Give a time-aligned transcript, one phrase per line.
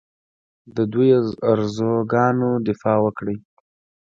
[0.75, 1.09] د دوی
[1.51, 3.35] ارزوګانو دفاع وکړي